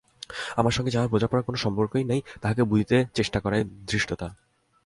[0.55, 4.27] আমার সঙ্গে যাহার বোঝাপড়ার কোনো সম্পর্ক নাই তাহাকে বুঝিতে চেষ্টা করাই ধৃষ্টতা।